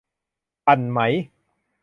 [0.65, 0.99] ปั่นไหม?